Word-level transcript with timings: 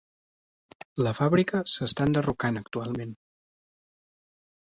La 1.07 1.11
fàbrica 1.17 1.59
s'està 1.73 2.07
enderrocant 2.11 2.57
actualment. 2.61 3.13